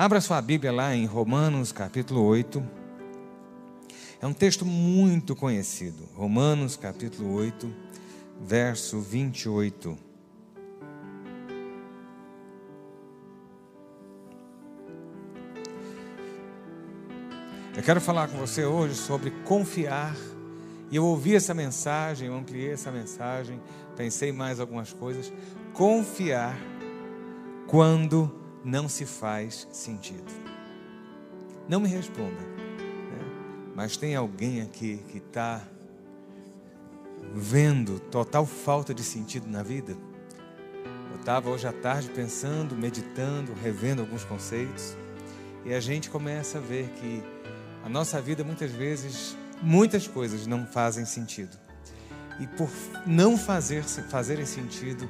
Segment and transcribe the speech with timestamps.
[0.00, 2.66] Abra sua Bíblia lá em Romanos capítulo 8.
[4.18, 6.08] É um texto muito conhecido.
[6.14, 7.70] Romanos capítulo 8,
[8.40, 9.98] verso 28.
[17.76, 20.16] Eu quero falar com você hoje sobre confiar.
[20.90, 23.60] E eu ouvi essa mensagem, eu ampliei essa mensagem,
[23.98, 25.30] pensei mais algumas coisas.
[25.74, 26.58] Confiar
[27.66, 30.30] quando não se faz sentido.
[31.68, 33.72] Não me responda, né?
[33.74, 35.62] mas tem alguém aqui que está
[37.32, 39.96] vendo total falta de sentido na vida?
[41.10, 44.96] Eu estava hoje à tarde pensando, meditando, revendo alguns conceitos,
[45.64, 47.22] e a gente começa a ver que
[47.84, 51.56] a nossa vida muitas vezes, muitas coisas não fazem sentido.
[52.38, 52.70] E por
[53.06, 55.06] não fazer, fazerem sentido,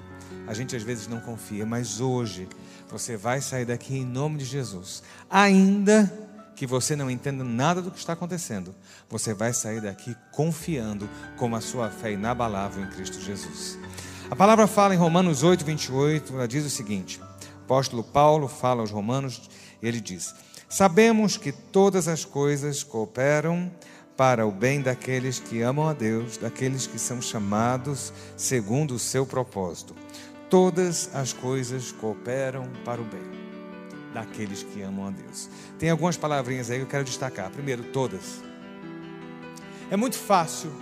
[0.46, 1.64] a gente às vezes não confia.
[1.64, 2.48] Mas hoje
[2.90, 5.02] você vai sair daqui em nome de Jesus.
[5.28, 6.12] Ainda
[6.56, 8.74] que você não entenda nada do que está acontecendo,
[9.08, 13.78] você vai sair daqui confiando com a sua fé inabalável em Cristo Jesus.
[14.30, 18.80] A palavra fala em Romanos 8, 28, ela diz o seguinte: o apóstolo Paulo fala
[18.80, 19.48] aos Romanos,
[19.82, 20.34] ele diz:
[20.68, 23.70] Sabemos que todas as coisas cooperam
[24.16, 29.24] para o bem daqueles que amam a Deus, daqueles que são chamados segundo o seu
[29.24, 29.96] propósito.
[30.50, 33.22] Todas as coisas cooperam para o bem
[34.12, 35.48] daqueles que amam a Deus.
[35.78, 37.48] Tem algumas palavrinhas aí que eu quero destacar.
[37.50, 38.42] Primeiro, todas.
[39.90, 40.72] É muito fácil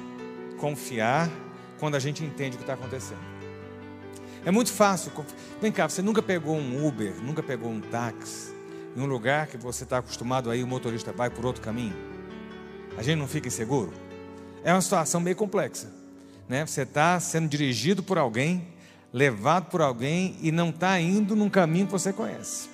[0.59, 1.31] confiar
[1.79, 3.21] quando a gente entende o que está acontecendo.
[4.45, 5.13] É muito fácil.
[5.61, 8.55] Vem cá, você nunca pegou um Uber, nunca pegou um táxi
[8.97, 11.95] em um lugar que você está acostumado aí, o motorista vai por outro caminho,
[12.97, 13.93] a gente não fica inseguro?
[14.65, 15.89] É uma situação meio complexa.
[16.49, 16.67] Né?
[16.67, 18.67] Você está sendo dirigido por alguém,
[19.13, 22.69] levado por alguém e não está indo num caminho que você conhece.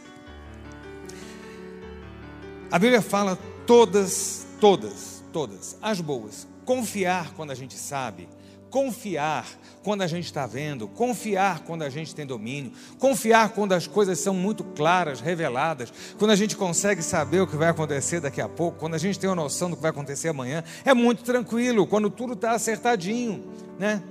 [2.71, 6.47] A Bíblia fala todas, todas, todas, as boas.
[6.65, 8.29] Confiar quando a gente sabe
[8.75, 9.47] confiar
[9.85, 14.19] quando a gente está vendo, confiar quando a gente tem domínio, confiar quando as coisas
[14.19, 18.49] são muito claras, reveladas, quando a gente consegue saber o que vai acontecer daqui a
[18.49, 21.87] pouco, quando a gente tem uma noção do que vai acontecer amanhã, é muito tranquilo,
[21.87, 23.45] quando tudo está acertadinho,
[23.79, 24.03] né?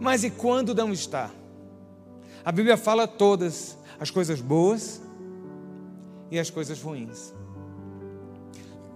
[0.00, 1.30] Mas e quando não está?
[2.44, 5.00] A Bíblia fala todas as coisas boas
[6.30, 7.32] e as coisas ruins.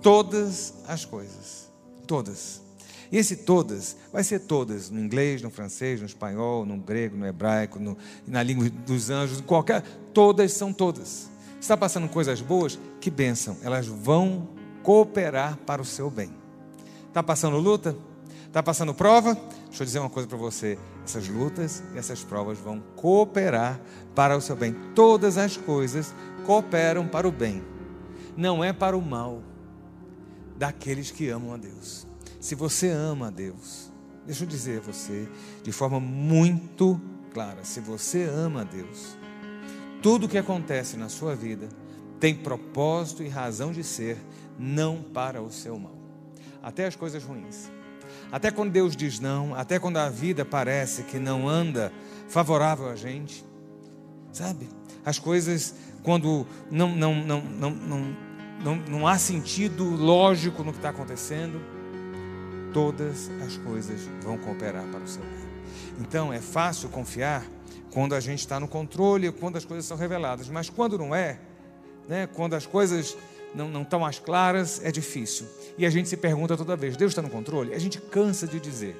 [0.02, 1.70] Todas as coisas,
[2.06, 2.62] todas.
[3.10, 7.26] E esse todas vai ser todas, no inglês, no francês, no espanhol, no grego, no
[7.26, 9.82] hebraico, no, na língua dos anjos, qualquer.
[10.12, 11.30] Todas são todas.
[11.60, 12.78] Está passando coisas boas?
[13.00, 14.48] Que bênção, elas vão
[14.82, 16.30] cooperar para o seu bem.
[17.08, 17.96] Está passando luta?
[18.46, 19.36] Está passando prova?
[19.76, 23.78] Deixa eu dizer uma coisa para você: essas lutas e essas provas vão cooperar
[24.14, 24.74] para o seu bem.
[24.94, 26.14] Todas as coisas
[26.46, 27.62] cooperam para o bem,
[28.34, 29.42] não é para o mal
[30.56, 32.06] daqueles que amam a Deus.
[32.40, 33.92] Se você ama a Deus,
[34.24, 35.28] deixa eu dizer a você
[35.62, 36.98] de forma muito
[37.34, 39.18] clara: se você ama a Deus,
[40.00, 41.68] tudo o que acontece na sua vida
[42.18, 44.16] tem propósito e razão de ser,
[44.58, 45.98] não para o seu mal.
[46.62, 47.75] Até as coisas ruins.
[48.30, 51.92] Até quando Deus diz não, até quando a vida parece que não anda
[52.28, 53.44] favorável a gente,
[54.32, 54.68] sabe?
[55.04, 58.16] As coisas, quando não, não, não, não, não,
[58.62, 61.60] não, não há sentido lógico no que está acontecendo,
[62.72, 65.46] todas as coisas vão cooperar para o seu bem.
[66.00, 67.46] Então é fácil confiar
[67.90, 71.38] quando a gente está no controle, quando as coisas são reveladas, mas quando não é,
[72.06, 73.16] né, quando as coisas
[73.54, 75.46] não, não estão mais claras, é difícil.
[75.78, 77.74] E a gente se pergunta toda vez: Deus está no controle?
[77.74, 78.96] A gente cansa de dizer.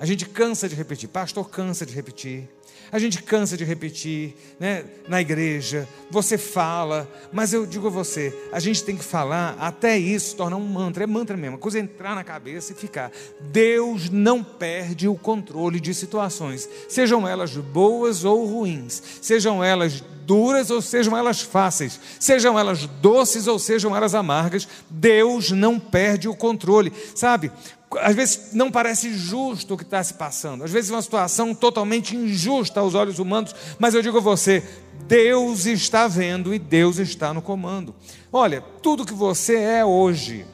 [0.00, 2.48] A gente cansa de repetir, pastor cansa de repetir.
[2.90, 4.84] A gente cansa de repetir, né?
[5.06, 9.96] Na igreja, você fala, mas eu digo a você, a gente tem que falar até
[9.96, 13.12] isso tornar um mantra, é mantra mesmo, a coisa é entrar na cabeça e ficar.
[13.40, 20.70] Deus não perde o controle de situações, sejam elas boas ou ruins, sejam elas duras
[20.70, 26.34] ou sejam elas fáceis, sejam elas doces ou sejam elas amargas, Deus não perde o
[26.34, 26.92] controle.
[27.14, 27.52] Sabe?
[27.98, 31.54] Às vezes não parece justo o que está se passando, às vezes é uma situação
[31.54, 34.62] totalmente injusta aos olhos humanos, mas eu digo a você:
[35.08, 37.94] Deus está vendo e Deus está no comando.
[38.32, 40.46] Olha, tudo que você é hoje,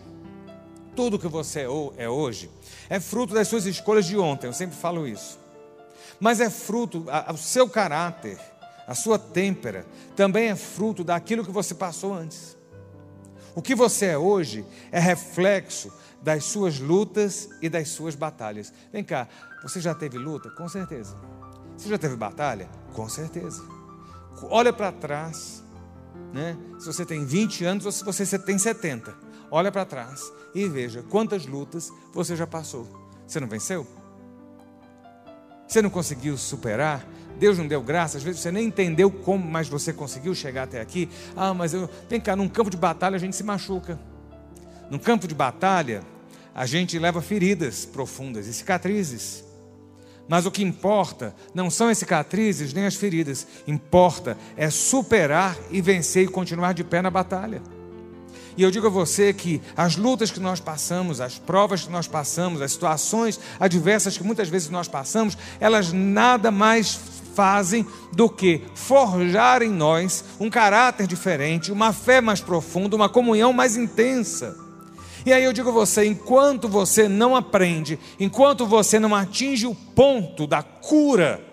[0.94, 2.50] tudo que você é, é hoje,
[2.88, 5.38] é fruto das suas escolhas de ontem, eu sempre falo isso,
[6.18, 8.38] mas é fruto, o seu caráter,
[8.86, 9.84] a sua têmpera,
[10.14, 12.56] também é fruto daquilo que você passou antes.
[13.54, 15.90] O que você é hoje é reflexo
[16.22, 18.72] das suas lutas e das suas batalhas.
[18.92, 19.28] Vem cá,
[19.62, 20.50] você já teve luta?
[20.50, 21.16] Com certeza.
[21.76, 22.68] Você já teve batalha?
[22.92, 23.62] Com certeza.
[24.50, 25.62] Olha para trás,
[26.32, 26.56] Né?
[26.78, 29.14] Se você tem 20 anos ou se você tem 70.
[29.50, 30.20] Olha para trás
[30.54, 32.86] e veja quantas lutas você já passou.
[33.26, 33.86] Você não venceu?
[35.68, 37.06] Você não conseguiu superar?
[37.38, 40.80] Deus não deu graça, às vezes você nem entendeu como, mas você conseguiu chegar até
[40.80, 41.08] aqui.
[41.36, 41.88] Ah, mas eu.
[42.08, 43.98] Vem cá, num campo de batalha a gente se machuca.
[44.90, 46.02] Num campo de batalha,
[46.54, 49.44] a gente leva feridas profundas e cicatrizes.
[50.28, 55.80] Mas o que importa não são as cicatrizes nem as feridas, importa é superar e
[55.80, 57.62] vencer e continuar de pé na batalha.
[58.56, 62.08] E eu digo a você que as lutas que nós passamos, as provas que nós
[62.08, 66.98] passamos, as situações adversas que muitas vezes nós passamos, elas nada mais
[67.34, 73.52] fazem do que forjar em nós um caráter diferente, uma fé mais profunda, uma comunhão
[73.52, 74.65] mais intensa.
[75.26, 79.74] E aí eu digo a você: enquanto você não aprende, enquanto você não atinge o
[79.74, 81.44] ponto da cura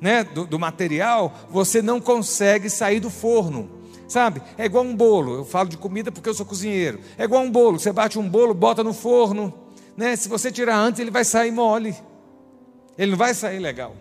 [0.00, 3.82] né, do, do material, você não consegue sair do forno.
[4.08, 4.42] Sabe?
[4.56, 5.36] É igual um bolo.
[5.36, 7.00] Eu falo de comida porque eu sou cozinheiro.
[7.16, 7.78] É igual um bolo.
[7.78, 9.52] Você bate um bolo, bota no forno.
[9.96, 10.16] Né?
[10.16, 11.94] Se você tirar antes, ele vai sair mole.
[12.98, 13.94] Ele não vai sair legal.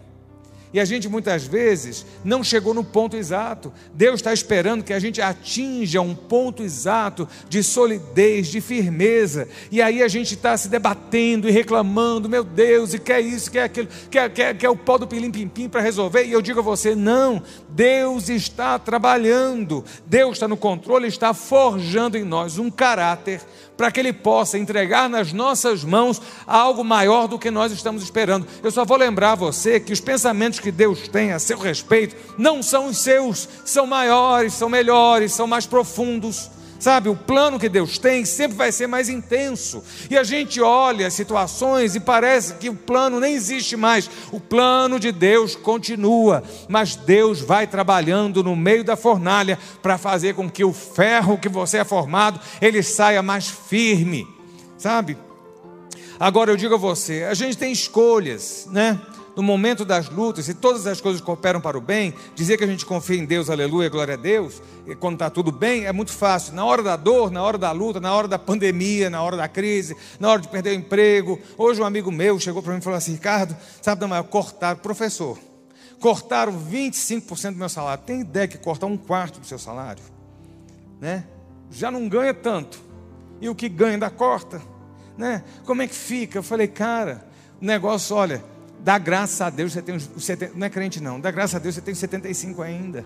[0.73, 3.73] E a gente muitas vezes não chegou no ponto exato.
[3.94, 9.47] Deus está esperando que a gente atinja um ponto exato de solidez, de firmeza.
[9.69, 13.63] E aí a gente está se debatendo e reclamando, meu Deus, e quer isso, quer
[13.63, 16.25] aquilo, quer, quer, quer o pó do pilim-pim-pim para resolver.
[16.25, 22.18] E eu digo a você: não, Deus está trabalhando, Deus está no controle, está forjando
[22.18, 23.41] em nós um caráter
[23.81, 28.45] para que Ele possa entregar nas nossas mãos algo maior do que nós estamos esperando.
[28.62, 32.62] Eu só vou lembrar você que os pensamentos que Deus tem a seu respeito não
[32.62, 36.51] são os seus, são maiores, são melhores, são mais profundos.
[36.81, 39.83] Sabe, o plano que Deus tem sempre vai ser mais intenso.
[40.10, 44.10] E a gente olha as situações e parece que o plano nem existe mais.
[44.31, 50.33] O plano de Deus continua, mas Deus vai trabalhando no meio da fornalha para fazer
[50.33, 54.28] com que o ferro que você é formado, ele saia mais firme.
[54.75, 55.16] Sabe?
[56.19, 59.00] Agora eu digo a você, a gente tem escolhas, né?
[59.36, 62.68] No momento das lutas, se todas as coisas cooperam para o bem, dizer que a
[62.68, 64.62] gente confia em Deus, aleluia, glória a Deus,
[65.00, 66.54] quando está tudo bem, é muito fácil.
[66.54, 69.48] Na hora da dor, na hora da luta, na hora da pandemia, na hora da
[69.48, 71.39] crise, na hora de perder o emprego.
[71.57, 74.24] Hoje um amigo meu chegou para mim e falou assim: Ricardo, sabe da maior?
[74.24, 75.38] Cortaram, professor,
[76.00, 78.04] cortaram 25% do meu salário.
[78.04, 80.04] Tem ideia que cortar um quarto do seu salário?
[81.00, 81.25] Né?
[81.69, 82.81] Já não ganha tanto.
[83.39, 84.62] E o que ganha da corta?
[85.18, 85.44] Né?
[85.66, 86.38] Como é que fica?
[86.38, 87.25] Eu falei, cara,
[87.62, 88.44] o negócio, olha,
[88.83, 90.10] Dá graça a Deus, você tem uns,
[90.56, 93.06] não é crente não, dá graça a Deus, você tem 75 ainda.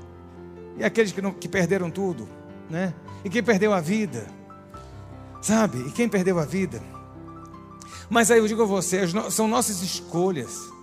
[0.77, 2.27] E aqueles que, não, que perderam tudo,
[2.69, 2.93] né?
[3.23, 4.25] E quem perdeu a vida,
[5.41, 5.79] sabe?
[5.87, 6.81] E quem perdeu a vida.
[8.09, 10.74] Mas aí eu digo a você, são nossas escolhas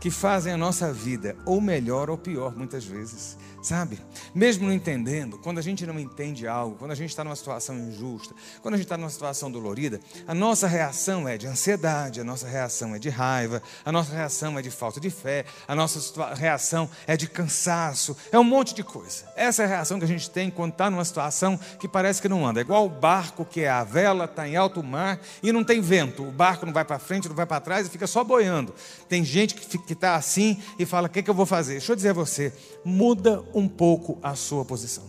[0.00, 3.36] que fazem a nossa vida ou melhor ou pior muitas vezes.
[3.66, 3.98] Sabe?
[4.32, 7.76] Mesmo não entendendo, quando a gente não entende algo, quando a gente está numa situação
[7.76, 8.32] injusta,
[8.62, 12.46] quando a gente está numa situação dolorida, a nossa reação é de ansiedade, a nossa
[12.46, 15.98] reação é de raiva, a nossa reação é de falta de fé, a nossa
[16.36, 19.24] reação é de cansaço, é um monte de coisa.
[19.34, 22.28] Essa é a reação que a gente tem quando está numa situação que parece que
[22.28, 22.60] não anda.
[22.60, 25.80] É igual o barco que é a vela, está em alto mar e não tem
[25.80, 26.22] vento.
[26.22, 28.72] O barco não vai para frente, não vai para trás e fica só boiando.
[29.08, 31.74] Tem gente que está assim e fala: o que, que eu vou fazer?
[31.74, 32.52] Deixa eu dizer a você,
[32.84, 35.04] muda um pouco a sua posição.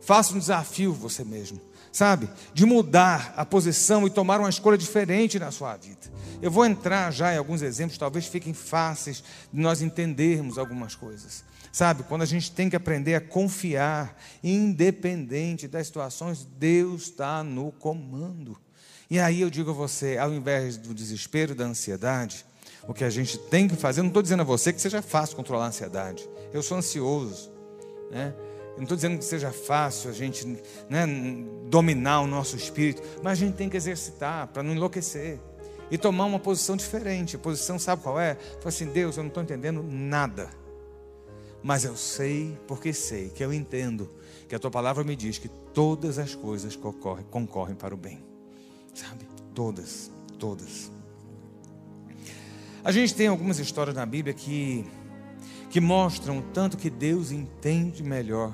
[0.00, 1.60] Faça um desafio você mesmo,
[1.92, 2.28] sabe?
[2.52, 6.10] De mudar a posição e tomar uma escolha diferente na sua vida.
[6.42, 11.44] Eu vou entrar já em alguns exemplos, talvez fiquem fáceis de nós entendermos algumas coisas.
[11.72, 17.70] Sabe, quando a gente tem que aprender a confiar, independente das situações, Deus está no
[17.70, 18.58] comando.
[19.08, 22.44] E aí eu digo a você, ao invés do desespero, da ansiedade,
[22.86, 25.36] o que a gente tem que fazer, não estou dizendo a você que seja fácil
[25.36, 26.28] controlar a ansiedade.
[26.52, 27.50] Eu sou ansioso,
[28.10, 28.34] né?
[28.72, 30.46] Eu não estou dizendo que seja fácil a gente
[30.88, 31.06] né,
[31.68, 35.38] dominar o nosso espírito, mas a gente tem que exercitar para não enlouquecer
[35.90, 37.36] e tomar uma posição diferente.
[37.36, 38.34] A posição, sabe qual é?
[38.34, 40.48] Fala assim: Deus, eu não estou entendendo nada,
[41.62, 44.08] mas eu sei, porque sei, que eu entendo,
[44.48, 48.24] que a tua palavra me diz que todas as coisas concorrem, concorrem para o bem,
[48.94, 49.26] sabe?
[49.54, 50.90] Todas, todas.
[52.82, 54.86] A gente tem algumas histórias na Bíblia que
[55.70, 58.52] que mostram tanto que Deus entende melhor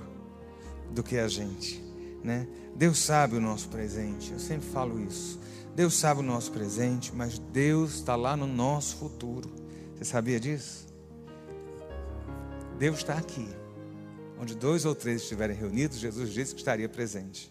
[0.91, 1.83] do que a gente,
[2.23, 2.47] né?
[2.75, 5.41] Deus sabe o nosso presente, eu sempre falo isso.
[5.75, 9.51] Deus sabe o nosso presente, mas Deus está lá no nosso futuro.
[9.95, 10.87] Você sabia disso?
[12.79, 13.49] Deus está aqui.
[14.39, 17.51] Onde dois ou três estiverem reunidos, Jesus disse que estaria presente.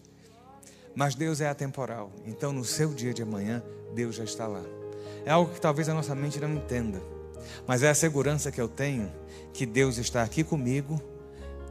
[0.94, 2.12] Mas Deus é atemporal.
[2.24, 3.62] Então, no seu dia de amanhã,
[3.94, 4.62] Deus já está lá.
[5.26, 7.02] É algo que talvez a nossa mente não entenda.
[7.66, 9.12] Mas é a segurança que eu tenho
[9.52, 10.98] que Deus está aqui comigo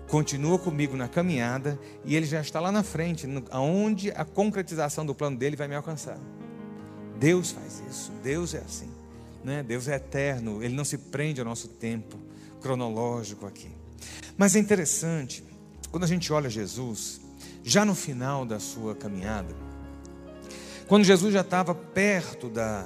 [0.08, 5.16] continua comigo na caminhada e ele já está lá na frente, aonde a concretização do
[5.16, 6.20] plano dele vai me alcançar.
[7.18, 8.90] Deus faz isso, Deus é assim,
[9.44, 9.64] né?
[9.64, 12.18] Deus é eterno, ele não se prende ao nosso tempo
[12.62, 13.72] cronológico aqui.
[14.38, 15.44] Mas é interessante,
[15.90, 17.22] quando a gente olha Jesus,
[17.64, 19.56] já no final da sua caminhada,
[20.88, 22.86] quando Jesus já estava perto da,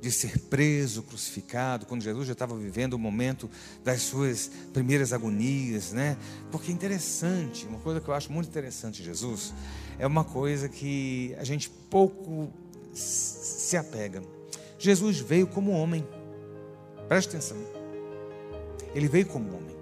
[0.00, 3.50] de ser preso, crucificado, quando Jesus já estava vivendo o momento
[3.84, 6.16] das suas primeiras agonias, né?
[6.50, 9.52] Porque é interessante, uma coisa que eu acho muito interessante Jesus,
[9.98, 12.50] é uma coisa que a gente pouco
[12.92, 14.22] se apega.
[14.78, 16.06] Jesus veio como homem.
[17.06, 17.58] Preste atenção.
[18.94, 19.76] Ele veio como homem.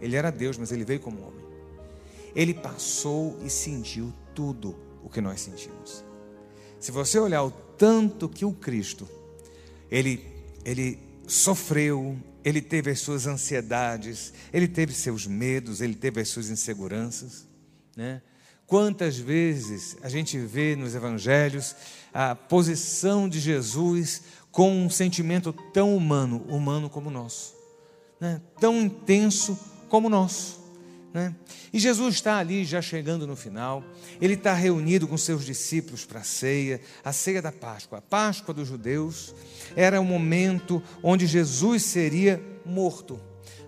[0.00, 1.44] Ele era Deus, mas ele veio como homem.
[2.34, 6.04] Ele passou e sentiu tudo o que nós sentimos.
[6.78, 9.08] Se você olhar o tanto que o Cristo,
[9.90, 10.24] ele,
[10.64, 16.48] ele sofreu, ele teve as suas ansiedades, ele teve seus medos, ele teve as suas
[16.50, 17.46] inseguranças,
[17.96, 18.22] né?
[18.66, 21.74] Quantas vezes a gente vê nos evangelhos
[22.14, 27.52] a posição de Jesus com um sentimento tão humano, humano como o nosso,
[28.20, 28.40] né?
[28.60, 30.59] tão intenso como o nosso.
[31.12, 31.34] Né?
[31.72, 33.82] E Jesus está ali já chegando no final,
[34.20, 37.98] ele está reunido com seus discípulos para a ceia, a ceia da Páscoa.
[37.98, 39.34] A Páscoa dos judeus
[39.74, 43.20] era o momento onde Jesus seria morto.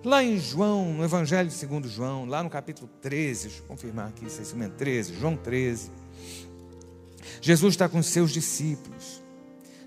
[0.05, 4.29] Lá em João, no Evangelho segundo João, lá no capítulo 13, deixa eu confirmar aqui,
[4.31, 5.91] se é 13, João 13.
[7.41, 9.22] Jesus está com seus discípulos.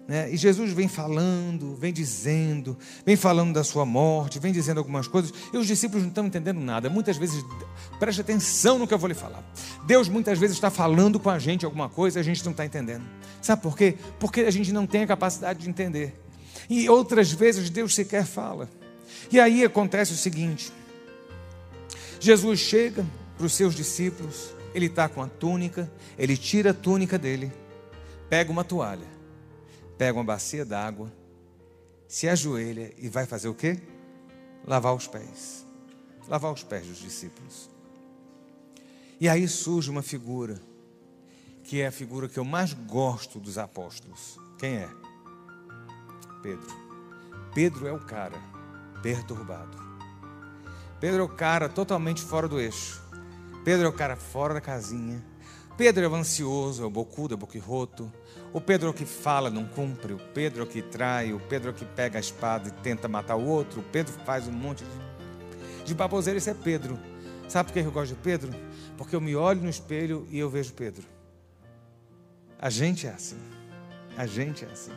[0.08, 0.32] Né?
[0.32, 5.34] E Jesus vem falando, vem dizendo, vem falando da sua morte, vem dizendo algumas coisas,
[5.52, 6.90] e os discípulos não estão entendendo nada.
[6.90, 7.44] Muitas vezes,
[8.00, 9.44] preste atenção no que eu vou lhe falar.
[9.86, 12.64] Deus muitas vezes está falando com a gente alguma coisa e a gente não está
[12.64, 13.04] entendendo.
[13.42, 13.96] Sabe por quê?
[14.20, 16.14] Porque a gente não tem a capacidade de entender.
[16.70, 18.70] E outras vezes Deus sequer fala.
[19.32, 20.72] E aí acontece o seguinte:
[22.20, 23.04] Jesus chega
[23.38, 27.52] para os seus discípulos, ele está com a túnica, ele tira a túnica dele,
[28.30, 29.15] pega uma toalha
[29.98, 31.12] pega uma bacia d'água,
[32.08, 33.80] se ajoelha e vai fazer o quê?
[34.66, 35.66] Lavar os pés.
[36.28, 37.70] Lavar os pés dos discípulos.
[39.20, 40.62] E aí surge uma figura,
[41.64, 44.38] que é a figura que eu mais gosto dos apóstolos.
[44.58, 44.90] Quem é?
[46.42, 46.86] Pedro.
[47.54, 48.38] Pedro é o cara
[49.02, 49.78] perturbado.
[51.00, 53.02] Pedro é o cara totalmente fora do eixo.
[53.64, 55.24] Pedro é o cara fora da casinha.
[55.78, 58.12] Pedro é o ansioso, é o bocudo, é o boquirroto.
[58.54, 62.22] O Pedro que fala não cumpre, o Pedro que trai, o Pedro que pega a
[62.22, 66.50] espada e tenta matar o outro, o Pedro faz um monte de, de baboseira, isso
[66.50, 66.98] é Pedro.
[67.50, 68.54] Sabe por que eu gosto de Pedro?
[68.98, 71.06] Porque eu me olho no espelho e eu vejo Pedro.
[72.58, 73.40] A gente é assim.
[74.18, 74.94] A gente é assim.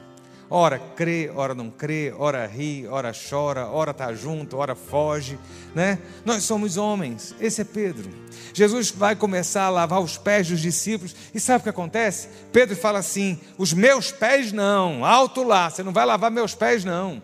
[0.51, 5.39] Ora crê, ora não crê, ora ri, ora chora, ora está junto, ora foge,
[5.75, 5.99] né?
[6.25, 8.09] Nós somos homens, esse é Pedro.
[8.55, 12.29] Jesus vai começar a lavar os pés dos discípulos, e sabe o que acontece?
[12.51, 16.83] Pedro fala assim: os meus pés não, alto lá, você não vai lavar meus pés
[16.83, 17.23] não.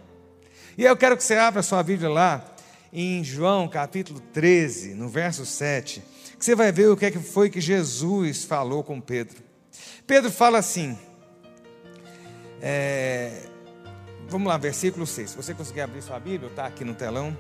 [0.76, 2.45] E eu quero que você abra sua Bíblia lá,
[2.93, 6.02] em João capítulo 13, no verso 7,
[6.38, 9.43] que você vai ver o que, é que foi que Jesus falou com Pedro.
[10.07, 10.99] Pedro fala assim,
[12.66, 13.47] é,
[14.26, 15.30] vamos lá, versículo 6.
[15.30, 17.37] Se você conseguir abrir sua Bíblia, está aqui no telão.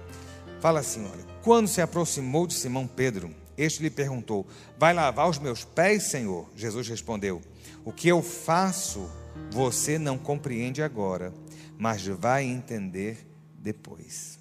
[0.60, 1.24] Fala assim: olha.
[1.42, 4.46] Quando se aproximou de Simão Pedro, este lhe perguntou:
[4.78, 6.50] Vai lavar os meus pés, Senhor?
[6.54, 7.40] Jesus respondeu:
[7.86, 9.10] O que eu faço,
[9.50, 11.32] você não compreende agora,
[11.78, 13.26] mas vai entender
[13.58, 14.38] depois.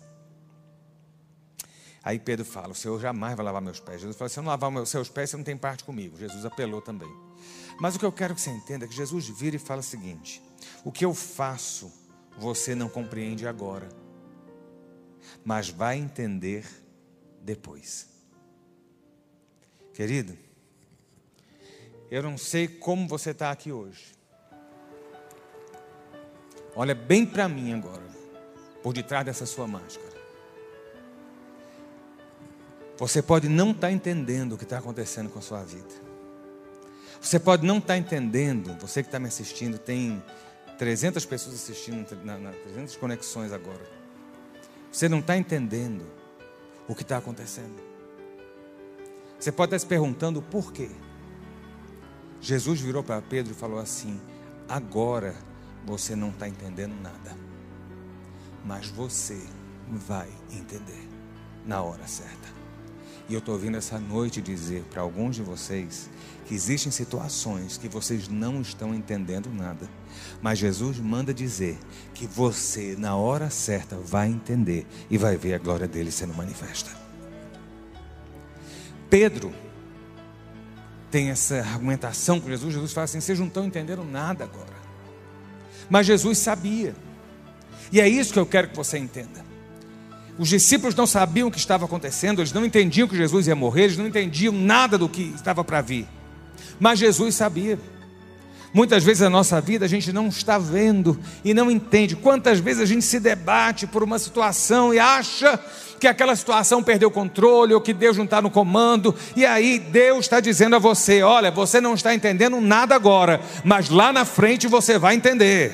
[2.03, 4.01] Aí Pedro fala: O Senhor jamais vai lavar meus pés.
[4.01, 6.17] Jesus fala: Se eu não lavar os seus pés, você não tem parte comigo.
[6.17, 7.09] Jesus apelou também.
[7.79, 9.83] Mas o que eu quero que você entenda é que Jesus vira e fala o
[9.83, 10.41] seguinte:
[10.83, 11.91] o que eu faço,
[12.37, 13.87] você não compreende agora,
[15.43, 16.65] mas vai entender
[17.41, 18.07] depois.
[19.93, 20.37] Querido,
[22.09, 24.13] eu não sei como você está aqui hoje.
[26.75, 28.03] Olha bem para mim agora,
[28.81, 30.13] por detrás dessa sua máscara.
[32.97, 36.03] Você pode não estar tá entendendo o que está acontecendo com a sua vida.
[37.21, 40.21] Você pode não estar tá entendendo, você que está me assistindo, tem
[40.83, 43.89] 300 pessoas assistindo, na, na 300 conexões agora.
[44.91, 46.05] Você não está entendendo
[46.89, 47.81] o que está acontecendo.
[49.39, 50.89] Você pode estar se perguntando por quê.
[52.41, 54.19] Jesus virou para Pedro e falou assim:
[54.67, 55.33] Agora
[55.85, 57.33] você não está entendendo nada,
[58.65, 59.41] mas você
[59.87, 61.07] vai entender
[61.65, 62.49] na hora certa.
[63.29, 66.09] E eu estou vindo essa noite dizer para alguns de vocês
[66.45, 69.89] que existem situações que vocês não estão entendendo nada.
[70.41, 71.77] Mas Jesus manda dizer
[72.13, 76.91] que você, na hora certa, vai entender e vai ver a glória dele sendo manifesta.
[79.09, 79.53] Pedro
[81.09, 84.73] tem essa argumentação com Jesus, Jesus fala assim: vocês não estão entendendo nada agora.
[85.89, 86.95] Mas Jesus sabia.
[87.91, 89.43] E é isso que eu quero que você entenda.
[90.37, 93.83] Os discípulos não sabiam o que estava acontecendo, eles não entendiam que Jesus ia morrer,
[93.83, 96.07] eles não entendiam nada do que estava para vir.
[96.79, 97.79] Mas Jesus sabia.
[98.73, 102.15] Muitas vezes na nossa vida a gente não está vendo e não entende.
[102.15, 105.59] Quantas vezes a gente se debate por uma situação e acha
[105.99, 109.77] que aquela situação perdeu o controle ou que Deus não está no comando, e aí
[109.77, 114.25] Deus está dizendo a você: olha, você não está entendendo nada agora, mas lá na
[114.25, 115.71] frente você vai entender.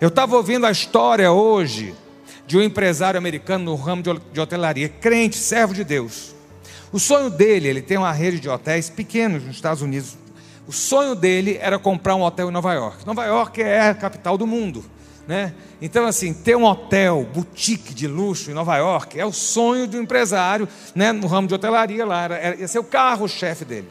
[0.00, 1.94] Eu estava ouvindo a história hoje
[2.44, 6.33] de um empresário americano no ramo de hotelaria, crente, servo de Deus.
[6.94, 10.16] O sonho dele, ele tem uma rede de hotéis pequenos nos Estados Unidos.
[10.64, 13.04] O sonho dele era comprar um hotel em Nova York.
[13.04, 14.84] Nova York é a capital do mundo.
[15.26, 15.52] Né?
[15.82, 19.98] Então, assim, ter um hotel, boutique de luxo em Nova York é o sonho do
[19.98, 22.22] empresário né, no ramo de hotelaria lá.
[22.22, 23.88] Era, ia ser o carro-chefe dele.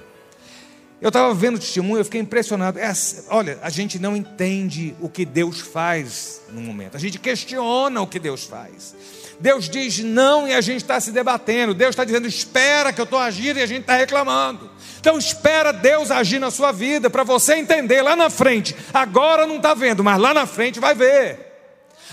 [1.03, 2.79] Eu estava vendo o testemunho, eu fiquei impressionado.
[2.79, 2.93] É,
[3.27, 6.95] olha, a gente não entende o que Deus faz no momento.
[6.95, 8.95] A gente questiona o que Deus faz.
[9.37, 11.73] Deus diz não e a gente está se debatendo.
[11.73, 14.71] Deus está dizendo espera que eu estou agindo e a gente está reclamando.
[14.97, 18.73] Então espera Deus agir na sua vida para você entender lá na frente.
[18.93, 21.37] Agora não está vendo, mas lá na frente vai ver.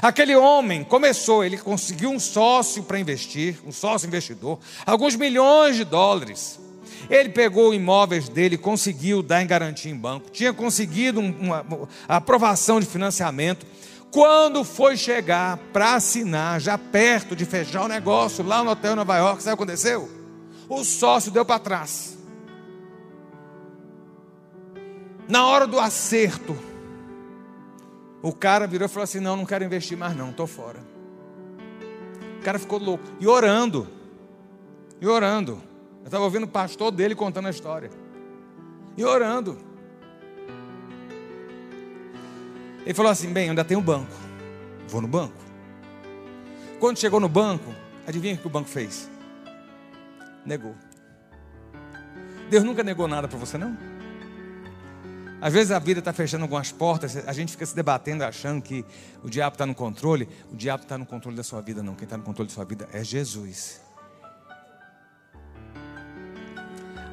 [0.03, 5.85] Aquele homem começou, ele conseguiu um sócio para investir, um sócio investidor, alguns milhões de
[5.85, 6.59] dólares.
[7.11, 12.79] Ele pegou imóveis dele, conseguiu dar em garantia em banco, tinha conseguido uma, uma aprovação
[12.79, 13.67] de financiamento.
[14.13, 19.17] Quando foi chegar para assinar, já perto de fechar o negócio lá no hotel Nova
[19.17, 20.09] York, sabe o que aconteceu?
[20.69, 22.17] O sócio deu para trás.
[25.29, 26.57] Na hora do acerto,
[28.23, 30.79] o cara virou e falou assim: Não, não quero investir mais, não, estou fora.
[32.41, 33.05] O cara ficou louco.
[33.21, 33.87] E orando.
[35.01, 35.70] E orando.
[36.01, 37.91] Eu estava ouvindo o pastor dele contando a história.
[38.97, 39.59] E orando.
[42.85, 44.13] Ele falou assim: bem, ainda tem o um banco.
[44.89, 45.35] Vou no banco.
[46.79, 47.75] Quando chegou no banco,
[48.07, 49.09] adivinha o que o banco fez?
[50.45, 50.75] Negou.
[52.49, 53.77] Deus nunca negou nada para você, não?
[55.41, 58.85] Às vezes a vida está fechando algumas portas, a gente fica se debatendo, achando que
[59.23, 60.29] o diabo está no controle.
[60.53, 61.95] O diabo está no controle da sua vida, não.
[61.95, 63.81] Quem está no controle da sua vida é Jesus.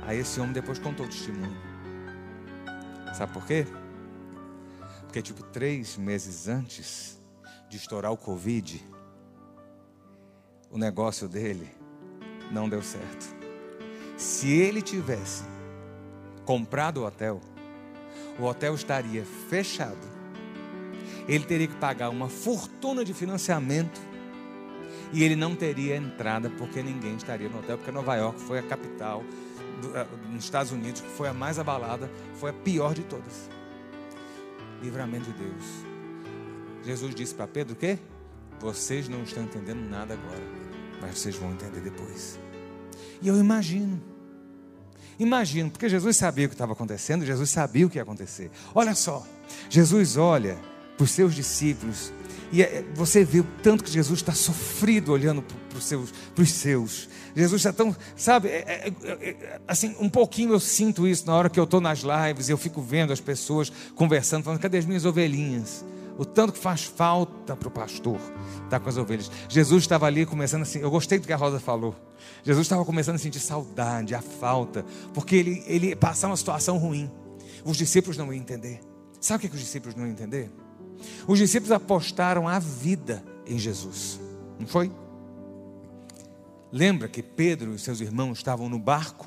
[0.07, 1.57] Aí esse homem depois contou o testemunho.
[3.13, 3.67] Sabe por quê?
[5.01, 7.19] Porque, tipo, três meses antes
[7.69, 8.81] de estourar o Covid,
[10.71, 11.69] o negócio dele
[12.49, 13.35] não deu certo.
[14.15, 15.43] Se ele tivesse
[16.45, 17.41] comprado o hotel,
[18.39, 20.07] o hotel estaria fechado.
[21.27, 23.99] Ele teria que pagar uma fortuna de financiamento
[25.11, 28.63] e ele não teria entrada porque ninguém estaria no hotel, porque Nova York foi a
[28.63, 29.21] capital
[30.29, 33.49] nos Estados Unidos, que foi a mais abalada, foi a pior de todas.
[34.81, 35.63] Livramento de Deus.
[36.83, 37.99] Jesus disse para Pedro o quê?
[38.59, 40.43] Vocês não estão entendendo nada agora,
[41.01, 42.39] mas vocês vão entender depois.
[43.21, 44.01] E eu imagino.
[45.19, 48.51] Imagino, porque Jesus sabia o que estava acontecendo, Jesus sabia o que ia acontecer.
[48.73, 49.25] Olha só,
[49.69, 50.57] Jesus olha
[50.95, 52.11] para os seus discípulos
[52.51, 56.41] e é, você vê o tanto que Jesus está sofrido olhando para os seus, para
[56.41, 57.10] os seus.
[57.36, 61.49] Jesus está tão, sabe, é, é, é, assim, um pouquinho eu sinto isso na hora
[61.49, 65.05] que eu estou nas lives, eu fico vendo as pessoas conversando, falando, cadê as minhas
[65.05, 65.86] ovelhinhas?
[66.17, 69.29] O tanto que faz falta para o pastor estar tá com as ovelhas.
[69.47, 71.95] Jesus estava ali começando assim, eu gostei do que a Rosa falou.
[72.43, 74.83] Jesus estava começando a sentir saudade, a falta,
[75.13, 77.12] porque ele, ele passava uma situação ruim.
[77.63, 78.79] Os discípulos não iam entender.
[79.21, 80.49] Sabe o que os discípulos não iam entender?
[81.27, 84.19] Os discípulos apostaram a vida em Jesus,
[84.60, 84.91] não foi?
[86.71, 89.25] Lembra que Pedro e seus irmãos estavam no barco,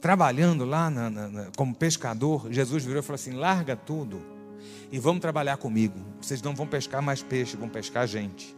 [0.00, 2.50] trabalhando lá na, na, na, como pescador.
[2.50, 4.22] Jesus virou e falou assim: larga tudo
[4.90, 5.98] e vamos trabalhar comigo.
[6.20, 8.56] Vocês não vão pescar mais peixe, vão pescar gente.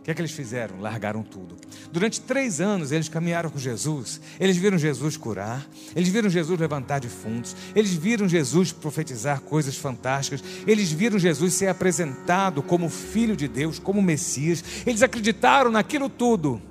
[0.00, 0.80] O que é que eles fizeram?
[0.80, 1.56] Largaram tudo.
[1.92, 4.18] Durante três anos eles caminharam com Jesus.
[4.40, 5.68] Eles viram Jesus curar.
[5.94, 7.54] Eles viram Jesus levantar defuntos.
[7.76, 10.42] Eles viram Jesus profetizar coisas fantásticas.
[10.66, 14.64] Eles viram Jesus ser apresentado como Filho de Deus, como Messias.
[14.86, 16.62] Eles acreditaram naquilo tudo.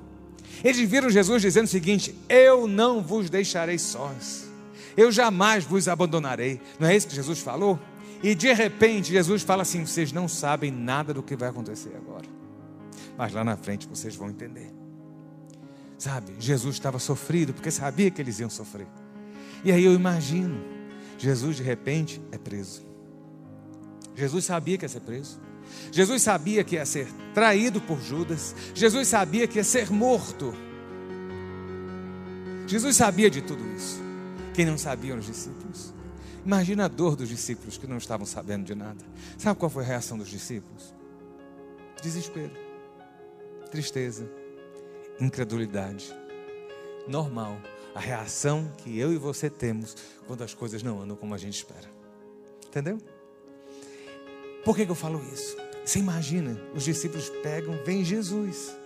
[0.64, 4.50] Eles viram Jesus dizendo o seguinte: Eu não vos deixarei sós.
[4.98, 6.60] Eu jamais vos abandonarei.
[6.80, 7.80] Não é isso que Jesus falou?
[8.24, 12.39] E de repente Jesus fala assim: Vocês não sabem nada do que vai acontecer agora
[13.20, 14.72] mas lá na frente vocês vão entender.
[15.98, 18.88] Sabe, Jesus estava sofrido porque sabia que eles iam sofrer.
[19.62, 20.58] E aí eu imagino,
[21.18, 22.82] Jesus de repente é preso.
[24.16, 25.38] Jesus sabia que ia ser preso.
[25.92, 28.56] Jesus sabia que ia ser traído por Judas.
[28.74, 30.54] Jesus sabia que ia ser morto.
[32.68, 34.00] Jesus sabia de tudo isso.
[34.54, 35.94] Quem não sabia eram os discípulos.
[36.46, 39.04] Imagina a dor dos discípulos que não estavam sabendo de nada.
[39.38, 40.94] Sabe qual foi a reação dos discípulos?
[42.02, 42.69] Desespero,
[43.70, 44.30] tristeza,
[45.20, 46.14] incredulidade.
[47.08, 47.58] Normal.
[47.96, 49.96] A reação que eu e você temos
[50.28, 51.90] quando as coisas não andam como a gente espera.
[52.68, 53.00] Entendeu?
[54.64, 55.58] Por que, que eu falo isso?
[55.84, 58.78] Você imagina, os discípulos pegam, vem Jesus.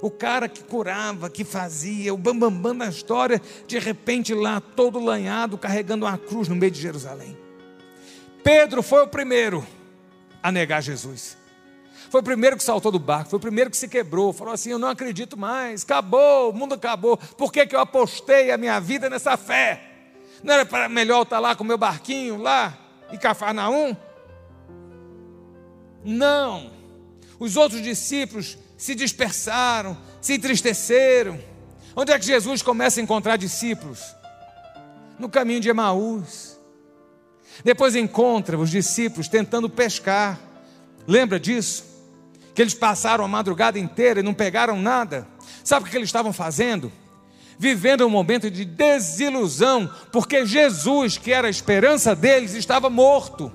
[0.00, 4.60] O cara que curava, que fazia, o bambambam bam, bam da história, de repente lá,
[4.60, 7.36] todo lanhado, carregando uma cruz no meio de Jerusalém.
[8.42, 9.66] Pedro foi o primeiro
[10.42, 11.36] a negar Jesus.
[12.10, 14.70] Foi o primeiro que saltou do barco, foi o primeiro que se quebrou, falou assim:
[14.70, 17.16] Eu não acredito mais, acabou, o mundo acabou.
[17.16, 19.82] Por que, que eu apostei a minha vida nessa fé?
[20.42, 22.76] Não era para melhor estar lá com o meu barquinho lá
[23.10, 23.96] em Cafarnaum?
[26.04, 26.70] Não.
[27.38, 31.38] Os outros discípulos se dispersaram, se entristeceram.
[31.94, 34.14] Onde é que Jesus começa a encontrar discípulos?
[35.18, 36.56] No caminho de Emaús.
[37.64, 40.38] Depois encontra os discípulos tentando pescar.
[41.06, 41.95] Lembra disso?
[42.56, 45.28] Que eles passaram a madrugada inteira e não pegaram nada.
[45.62, 46.90] Sabe o que eles estavam fazendo?
[47.58, 53.52] Vivendo um momento de desilusão, porque Jesus, que era a esperança deles, estava morto.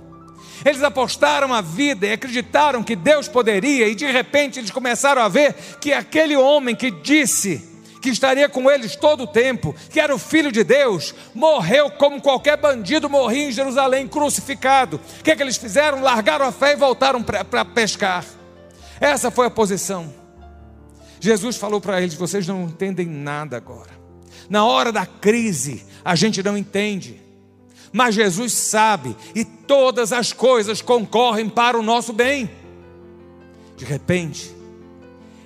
[0.64, 5.28] Eles apostaram a vida e acreditaram que Deus poderia, e de repente eles começaram a
[5.28, 7.68] ver que aquele homem que disse
[8.00, 12.22] que estaria com eles todo o tempo, que era o filho de Deus, morreu como
[12.22, 15.00] qualquer bandido morria em Jerusalém, crucificado.
[15.20, 16.02] O que, é que eles fizeram?
[16.02, 18.26] Largaram a fé e voltaram para pescar.
[19.02, 20.14] Essa foi a posição.
[21.20, 23.92] Jesus falou para eles: vocês não entendem nada agora.
[24.50, 27.22] Na hora da crise, a gente não entende
[27.92, 32.50] mas Jesus sabe e todas as coisas concorrem para o nosso bem.
[33.76, 34.56] De repente,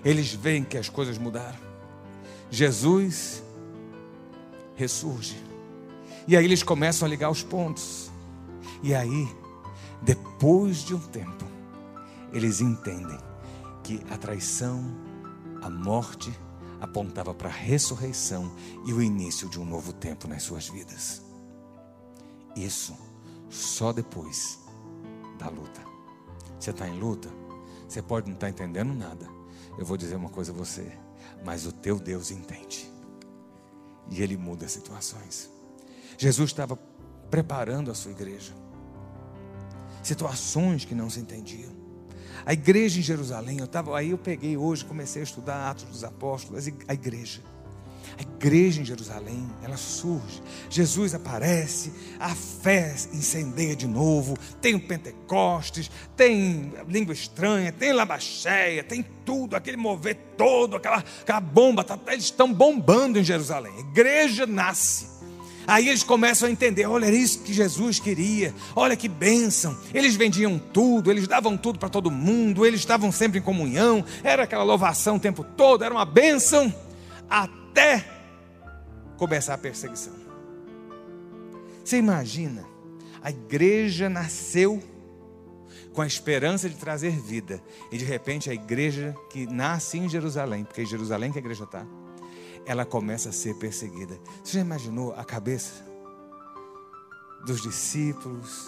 [0.03, 1.57] eles veem que as coisas mudaram.
[2.51, 3.41] Jesus
[4.75, 5.37] ressurge.
[6.27, 8.11] E aí eles começam a ligar os pontos.
[8.83, 9.27] E aí,
[10.01, 11.45] depois de um tempo,
[12.31, 13.17] eles entendem
[13.85, 14.83] que a traição,
[15.61, 16.35] a morte,
[16.81, 18.51] apontava para a ressurreição
[18.83, 21.21] e o início de um novo tempo nas suas vidas.
[22.55, 22.97] Isso
[23.47, 24.59] só depois
[25.37, 25.81] da luta.
[26.59, 27.29] Você está em luta?
[27.87, 29.29] Você pode não estar tá entendendo nada.
[29.77, 30.91] Eu vou dizer uma coisa a você,
[31.45, 32.91] mas o teu Deus entende.
[34.09, 35.47] E ele muda as situações.
[36.17, 36.75] Jesus estava
[37.29, 38.53] preparando a sua igreja.
[40.01, 41.74] Situações que não se entendiam.
[42.45, 46.03] A igreja em Jerusalém, eu estava aí, eu peguei hoje, comecei a estudar Atos dos
[46.03, 47.41] Apóstolos, a igreja.
[48.17, 50.41] A igreja em Jerusalém, ela surge.
[50.69, 54.37] Jesus aparece, a fé incendeia de novo.
[54.61, 61.41] Tem o Pentecostes, tem língua estranha, tem labacheia, tem tudo, aquele mover todo, aquela, aquela
[61.41, 61.83] bomba.
[61.83, 63.73] Tá, eles estão bombando em Jerusalém.
[63.75, 65.14] A igreja nasce.
[65.67, 69.77] Aí eles começam a entender: olha, era isso que Jesus queria, olha que bênção.
[69.93, 74.43] Eles vendiam tudo, eles davam tudo para todo mundo, eles estavam sempre em comunhão, era
[74.43, 76.73] aquela louvação o tempo todo, era uma bênção.
[77.29, 78.05] Até
[79.17, 80.13] começar a perseguição.
[81.83, 82.65] Você imagina,
[83.21, 84.81] a igreja nasceu
[85.93, 90.65] com a esperança de trazer vida, e de repente a igreja que nasce em Jerusalém,
[90.65, 91.85] porque em Jerusalém que a igreja está,
[92.65, 94.19] ela começa a ser perseguida.
[94.43, 95.85] Você já imaginou a cabeça
[97.45, 98.65] dos discípulos,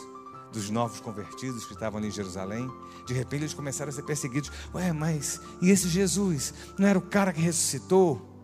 [0.51, 2.69] dos novos convertidos que estavam ali em Jerusalém?
[3.05, 4.51] De repente eles começaram a ser perseguidos.
[4.73, 6.53] Ué, mas e esse Jesus?
[6.77, 8.37] Não era o cara que ressuscitou?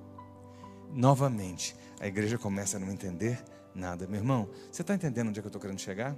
[0.94, 4.08] novamente, a igreja começa a não entender nada.
[4.08, 6.16] Meu irmão, você está entendendo onde é que eu estou querendo chegar?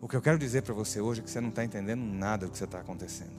[0.00, 2.46] O que eu quero dizer para você hoje é que você não está entendendo nada
[2.46, 3.32] do que está acontecendo.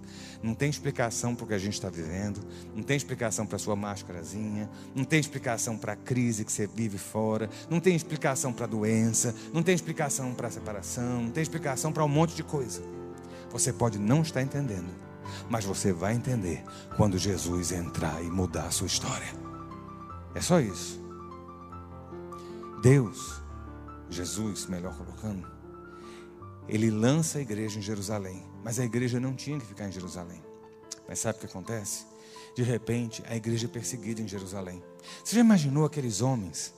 [0.44, 2.46] Não tem explicação para o que a gente está vivendo,
[2.76, 6.68] não tem explicação para a sua máscarazinha, não tem explicação para a crise que você
[6.68, 11.32] vive fora, não tem explicação para a doença, não tem explicação para a separação, não
[11.32, 12.82] tem explicação para um monte de coisa.
[13.52, 14.94] Você pode não estar entendendo,
[15.50, 16.62] mas você vai entender
[16.98, 19.34] quando Jesus entrar e mudar a sua história.
[20.36, 21.00] É só isso.
[22.84, 23.42] Deus,
[24.10, 25.59] Jesus, melhor colocando,
[26.70, 30.42] ele lança a igreja em Jerusalém, mas a igreja não tinha que ficar em Jerusalém.
[31.08, 32.06] Mas sabe o que acontece?
[32.56, 34.84] De repente, a igreja é perseguida em Jerusalém.
[35.24, 36.74] Você já imaginou aqueles homens,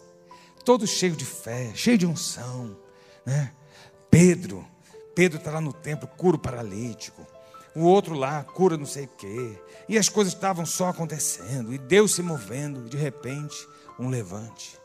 [0.64, 2.78] todos cheios de fé, cheios de unção,
[3.26, 3.54] né?
[4.10, 4.66] Pedro,
[5.14, 7.26] Pedro está lá no templo, cura o paralítico
[7.76, 9.58] o outro lá cura não sei o quê.
[9.88, 13.68] E as coisas estavam só acontecendo, e Deus se movendo, de repente,
[14.00, 14.78] um levante.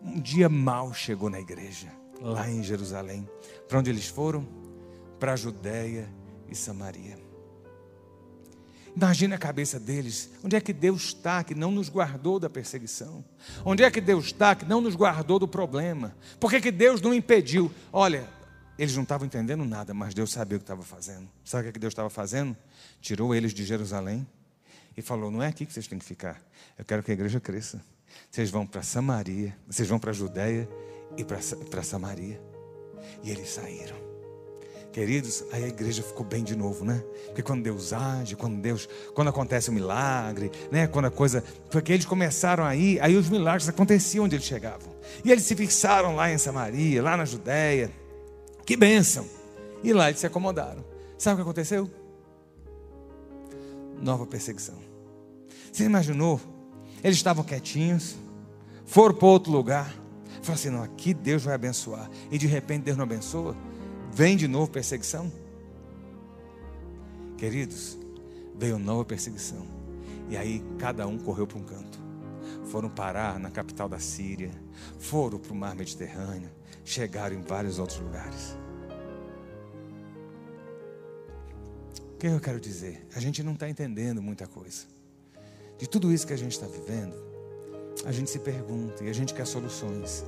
[0.00, 3.28] Um dia mal chegou na igreja, lá em Jerusalém.
[3.68, 4.46] Para onde eles foram?
[5.18, 6.08] Para a Judéia
[6.48, 7.18] e Samaria.
[8.94, 10.30] Imagina a cabeça deles.
[10.42, 13.24] Onde é que Deus está que não nos guardou da perseguição?
[13.64, 16.16] Onde é que Deus está que não nos guardou do problema?
[16.38, 17.70] Por que, que Deus não impediu?
[17.92, 18.28] Olha,
[18.78, 21.28] eles não estavam entendendo nada, mas Deus sabia o que estava fazendo.
[21.44, 22.56] Sabe o que, é que Deus estava fazendo?
[23.00, 24.26] Tirou eles de Jerusalém
[24.96, 26.42] e falou: Não é aqui que vocês têm que ficar.
[26.76, 27.80] Eu quero que a igreja cresça.
[28.30, 30.68] Vocês vão para Samaria, vocês vão para a Judéia
[31.16, 32.40] e para Samaria.
[33.22, 34.10] E eles saíram.
[34.92, 37.00] Queridos, aí a igreja ficou bem de novo, né?
[37.26, 40.88] Porque quando Deus age, quando Deus, quando acontece um milagre, né?
[40.88, 44.92] Quando a coisa, porque eles começaram aí, aí os milagres aconteciam onde eles chegavam.
[45.24, 47.90] E eles se fixaram lá em Samaria, lá na Judéia.
[48.66, 49.28] Que bênção!
[49.82, 50.84] E lá eles se acomodaram.
[51.16, 51.88] Sabe o que aconteceu?
[54.02, 54.76] Nova perseguição.
[55.72, 56.40] Você imaginou?
[57.02, 58.16] Eles estavam quietinhos,
[58.84, 59.94] foram para outro lugar.
[60.42, 62.10] Falaram assim: não, aqui Deus vai abençoar.
[62.30, 63.56] E de repente Deus não abençoa
[64.12, 65.30] vem de novo perseguição?
[67.36, 67.98] Queridos,
[68.56, 69.66] veio nova perseguição.
[70.28, 71.98] E aí cada um correu para um canto.
[72.66, 74.50] Foram parar na capital da Síria,
[74.98, 76.50] foram para o mar Mediterrâneo,
[76.84, 78.56] chegaram em vários outros lugares.
[82.12, 83.06] O que eu quero dizer?
[83.14, 84.84] A gente não está entendendo muita coisa.
[85.78, 87.16] De tudo isso que a gente está vivendo,
[88.04, 90.24] a gente se pergunta e a gente quer soluções.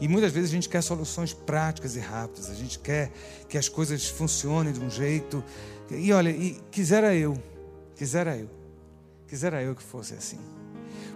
[0.00, 3.10] E muitas vezes a gente quer soluções práticas e rápidas, a gente quer
[3.48, 5.42] que as coisas funcionem de um jeito.
[5.90, 7.40] E olha, e quisera eu,
[7.94, 8.50] quisera eu,
[9.26, 10.38] quisera eu que fosse assim.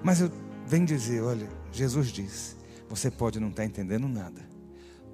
[0.02, 0.30] Mas eu
[0.66, 2.56] venho dizer: olha, Jesus diz:
[2.88, 4.40] você pode não estar entendendo nada,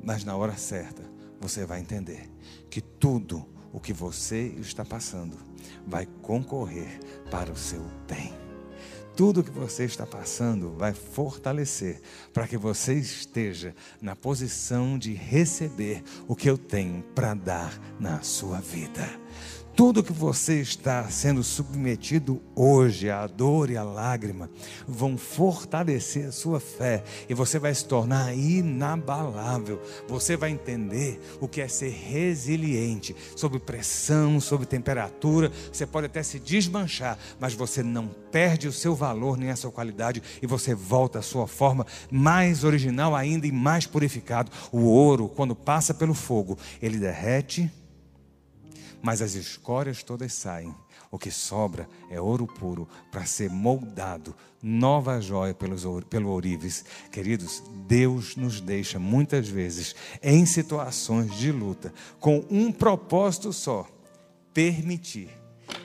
[0.02, 1.02] mas na hora certa
[1.40, 2.30] você vai entender
[2.70, 5.36] que tudo o que você está passando
[5.86, 6.98] vai concorrer
[7.30, 8.45] para o seu bem
[9.16, 12.02] tudo que você está passando vai fortalecer
[12.34, 18.20] para que você esteja na posição de receber o que eu tenho para dar na
[18.20, 19.08] sua vida
[19.76, 24.48] tudo que você está sendo submetido hoje, a dor e a lágrima,
[24.88, 29.78] vão fortalecer a sua fé e você vai se tornar inabalável.
[30.08, 35.52] Você vai entender o que é ser resiliente sob pressão, sob temperatura.
[35.70, 39.70] Você pode até se desmanchar, mas você não perde o seu valor nem a sua
[39.70, 44.50] qualidade e você volta à sua forma mais original ainda e mais purificado.
[44.72, 47.70] O ouro, quando passa pelo fogo, ele derrete
[49.06, 50.74] mas as escórias todas saem.
[51.12, 56.84] O que sobra é ouro puro para ser moldado, nova joia pelos, pelo ourives.
[57.12, 63.86] Queridos, Deus nos deixa muitas vezes em situações de luta com um propósito só:
[64.52, 65.30] permitir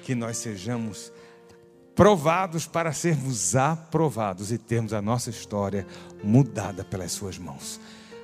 [0.01, 1.13] que nós sejamos
[1.93, 5.85] provados para sermos aprovados e termos a nossa história
[6.23, 7.79] mudada pelas Suas mãos.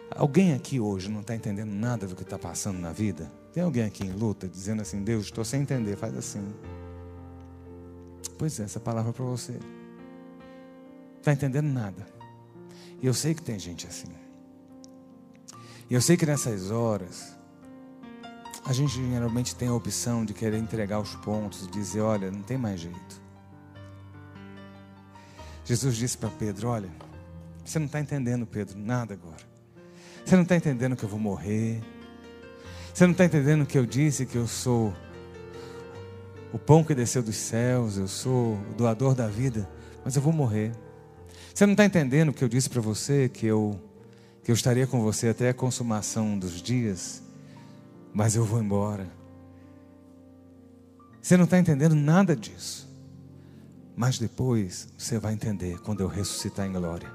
[0.10, 3.32] Alguém aqui hoje não está entendendo nada do que está passando na vida?
[3.58, 6.54] Tem alguém aqui em luta dizendo assim: Deus, estou sem entender, faz assim.
[8.38, 9.58] Pois é, essa palavra é para você.
[11.18, 12.06] Está entendendo nada.
[13.02, 14.12] E eu sei que tem gente assim.
[15.90, 17.36] E eu sei que nessas horas,
[18.64, 22.60] a gente geralmente tem a opção de querer entregar os pontos, dizer: olha, não tem
[22.60, 23.22] mais jeito.
[25.66, 26.92] Jesus disse para Pedro: olha,
[27.66, 29.44] você não está entendendo, Pedro, nada agora.
[30.24, 31.82] Você não está entendendo que eu vou morrer.
[32.98, 34.92] Você não está entendendo que eu disse que eu sou
[36.52, 39.70] o pão que desceu dos céus, eu sou o doador da vida,
[40.04, 40.72] mas eu vou morrer.
[41.54, 43.80] Você não está entendendo que eu disse para você que eu,
[44.44, 47.22] que eu estaria com você até a consumação dos dias,
[48.12, 49.08] mas eu vou embora.
[51.22, 52.90] Você não está entendendo nada disso.
[53.96, 57.14] Mas depois você vai entender quando eu ressuscitar em glória.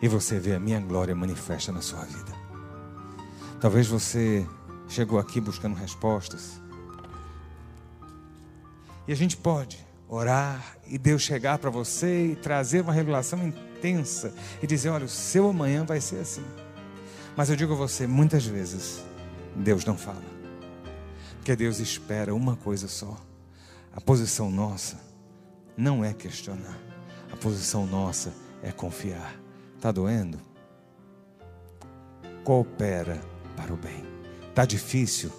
[0.00, 2.32] E você vê a minha glória manifesta na sua vida.
[3.60, 4.46] Talvez você
[4.90, 6.60] chegou aqui buscando respostas.
[9.08, 14.34] E a gente pode orar e Deus chegar para você e trazer uma revelação intensa
[14.62, 16.44] e dizer: olha, o seu amanhã vai ser assim.
[17.36, 19.02] Mas eu digo a você, muitas vezes,
[19.54, 20.22] Deus não fala.
[21.36, 23.16] Porque Deus espera uma coisa só.
[23.92, 25.00] A posição nossa
[25.76, 26.78] não é questionar.
[27.32, 29.34] A posição nossa é confiar.
[29.76, 30.38] Está doendo?
[32.44, 33.20] Coopera
[33.56, 34.09] para o bem.
[34.50, 35.30] Está difícil?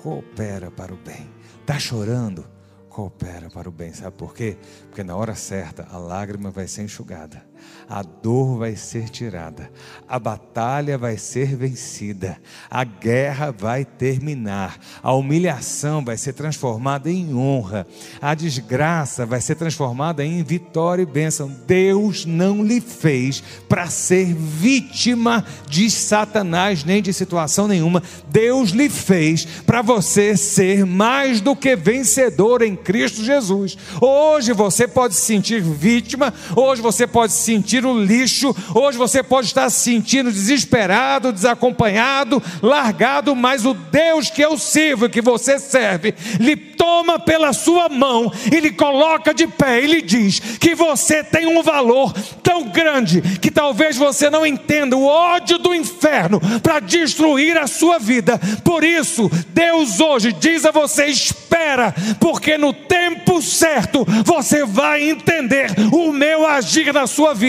[0.00, 1.28] Coopera para o bem.
[1.60, 2.46] Está chorando?
[2.88, 3.92] Coopera para o bem.
[3.92, 4.56] Sabe por quê?
[4.88, 7.44] Porque na hora certa a lágrima vai ser enxugada
[7.88, 9.70] a dor vai ser tirada,
[10.08, 12.38] a batalha vai ser vencida,
[12.70, 17.86] a guerra vai terminar, a humilhação vai ser transformada em honra,
[18.20, 21.54] a desgraça vai ser transformada em vitória e bênção.
[21.66, 28.02] Deus não lhe fez para ser vítima de Satanás, nem de situação nenhuma.
[28.28, 33.76] Deus lhe fez para você ser mais do que vencedor em Cristo Jesus.
[34.00, 39.46] Hoje você pode se sentir vítima, hoje você pode sentir o lixo, hoje você pode
[39.46, 46.14] estar se sentindo desesperado, desacompanhado, largado, mas o Deus que eu sirvo, que você serve,
[46.40, 51.22] lhe toma pela sua mão e lhe coloca de pé e lhe diz que você
[51.22, 52.12] tem um valor
[52.42, 57.98] tão grande que talvez você não entenda o ódio do inferno para destruir a sua
[57.98, 58.38] vida.
[58.64, 65.70] Por isso, Deus hoje diz a você: espera, porque no tempo certo você vai entender
[65.92, 67.43] o meu agir na sua vida.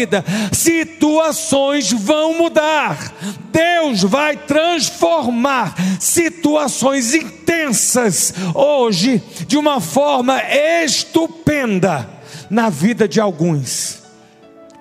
[0.51, 3.13] Situações vão mudar,
[3.51, 10.41] Deus vai transformar situações intensas hoje de uma forma
[10.83, 12.09] estupenda
[12.49, 14.03] na vida de alguns.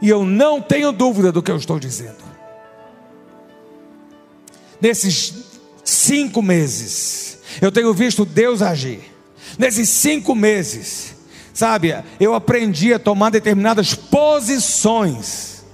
[0.03, 2.25] E eu não tenho dúvida do que eu estou dizendo.
[4.81, 5.33] Nesses
[5.83, 9.01] cinco meses, eu tenho visto Deus agir.
[9.59, 11.14] Nesses cinco meses,
[11.55, 15.65] sabe, eu aprendi a tomar determinadas posições.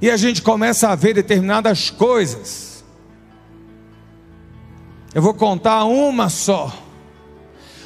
[0.00, 2.84] E a gente começa a ver determinadas coisas.
[5.14, 6.70] Eu vou contar uma só.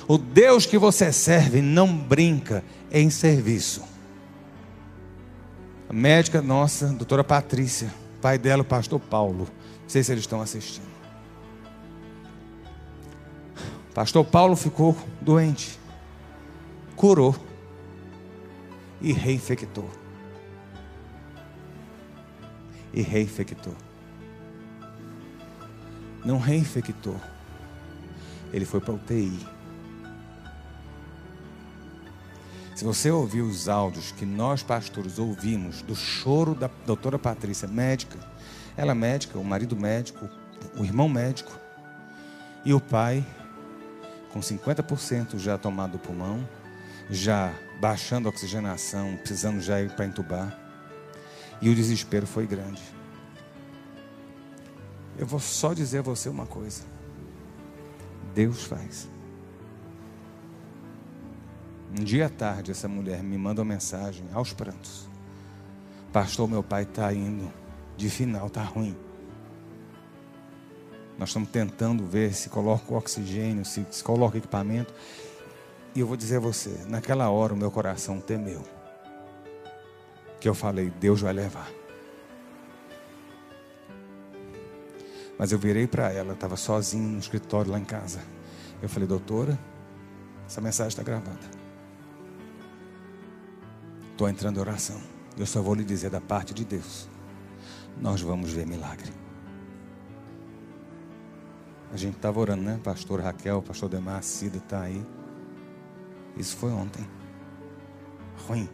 [0.09, 3.85] O Deus que você serve não brinca em serviço.
[5.89, 9.49] A médica nossa, doutora Patrícia, pai dela, o pastor Paulo.
[9.83, 10.91] Não sei se eles estão assistindo.
[13.95, 15.80] Pastor Paulo ficou doente,
[17.01, 17.35] curou
[19.01, 19.89] e reinfectou.
[22.93, 23.75] E reinfectou.
[26.23, 27.19] Não reinfectou.
[28.53, 29.49] Ele foi para UTI.
[32.77, 38.19] Se você ouvir os áudios que nós pastores ouvimos do choro da doutora Patrícia, médica,
[38.77, 40.29] ela é médica, o marido médico,
[40.77, 41.53] o irmão médico
[42.63, 43.25] e o pai
[44.35, 46.47] com 50% já tomado do pulmão,
[47.11, 50.57] já baixando a oxigenação, precisando já ir para entubar.
[51.61, 52.83] E o desespero foi grande.
[55.19, 56.83] Eu vou só dizer a você uma coisa.
[58.35, 59.09] Deus faz.
[61.91, 65.09] Um dia à tarde, essa mulher me manda uma mensagem aos prantos.
[66.13, 67.53] Pastor, meu pai está indo
[67.97, 68.97] de final, está ruim.
[71.19, 74.95] Nós estamos tentando ver se coloca o oxigênio, se, se coloca equipamento.
[75.95, 78.63] E eu vou dizer a você, naquela hora o meu coração temeu.
[80.41, 81.71] Que eu falei, Deus vai levar.
[85.37, 88.21] Mas eu virei para ela, estava sozinho no escritório lá em casa.
[88.81, 89.59] Eu falei, doutora,
[90.47, 91.61] essa mensagem está gravada.
[94.13, 95.01] Estou entrando em oração.
[95.39, 97.09] Eu só vou lhe dizer da parte de Deus.
[98.01, 99.11] Nós vamos ver milagre.
[101.93, 102.79] A gente estava orando, né?
[102.85, 105.05] Pastor Raquel, pastor Demar, Cida está aí.
[106.37, 107.07] Isso foi ontem.
[108.47, 108.69] Ruim.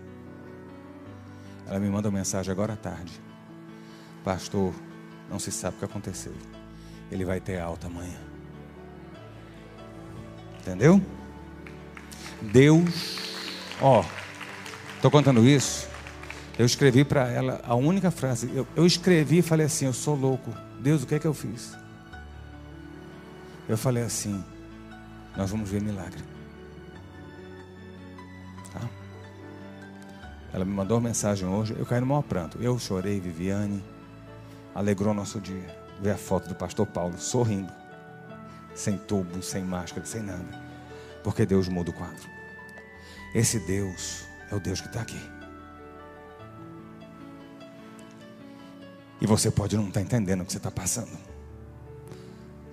[1.66, 3.20] Ela me manda uma mensagem agora à tarde.
[4.22, 4.72] Pastor,
[5.30, 6.32] não se sabe o que aconteceu.
[7.10, 8.18] Ele vai ter alta amanhã.
[10.60, 11.00] Entendeu?
[12.42, 13.18] Deus,
[13.80, 14.04] ó,
[14.96, 15.88] estou contando isso.
[16.58, 18.50] Eu escrevi para ela a única frase.
[18.54, 20.52] Eu, eu escrevi e falei assim: Eu sou louco.
[20.80, 21.76] Deus, o que é que eu fiz?
[23.68, 24.42] Eu falei assim:
[25.36, 26.22] nós vamos ver milagre.
[30.56, 32.56] Ela me mandou mensagem hoje, eu caí no maior pranto.
[32.62, 33.84] Eu chorei, Viviane,
[34.74, 35.84] alegrou nosso dia.
[36.00, 37.70] Ver a foto do pastor Paulo sorrindo,
[38.74, 40.58] sem tubo, sem máscara, sem nada,
[41.22, 42.26] porque Deus muda o quadro.
[43.34, 45.20] Esse Deus é o Deus que está aqui.
[49.20, 51.36] E você pode não estar tá entendendo o que você está passando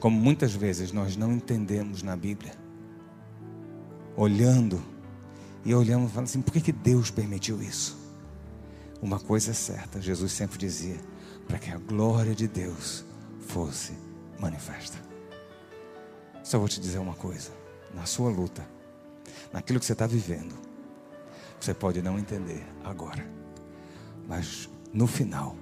[0.03, 2.51] como muitas vezes nós não entendemos na Bíblia,
[4.17, 4.83] olhando
[5.65, 7.97] e olhando, falando assim: por que, que Deus permitiu isso?
[9.01, 10.99] Uma coisa é certa, Jesus sempre dizia:
[11.47, 13.03] para que a glória de Deus
[13.47, 13.93] fosse
[14.39, 14.97] manifesta.
[16.43, 17.51] Só vou te dizer uma coisa:
[17.93, 18.67] na sua luta,
[19.51, 20.55] naquilo que você está vivendo,
[21.59, 23.25] você pode não entender agora,
[24.27, 25.55] mas no final,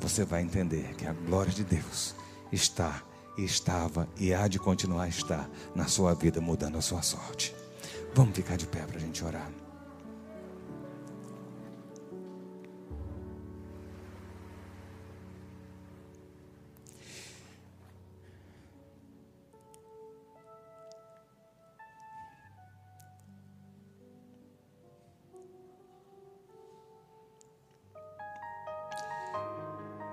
[0.00, 2.14] você vai entender que a glória de Deus
[2.50, 3.02] está
[3.36, 7.54] estava e há de continuar a estar na sua vida, mudando a sua sorte.
[8.14, 9.50] Vamos ficar de pé para a gente orar.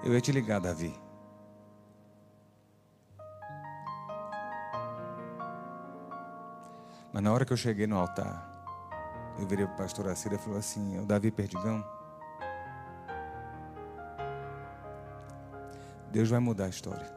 [0.01, 1.08] Eu ia te ligar, Davi.
[7.19, 8.49] Mas na hora que eu cheguei no altar,
[9.37, 11.85] eu virei para o pastor Acira e falou assim: o Davi Perdigão.
[16.13, 17.13] Deus vai mudar a história.